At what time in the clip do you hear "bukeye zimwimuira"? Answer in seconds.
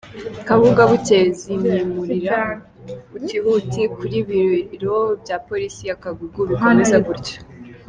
0.91-2.39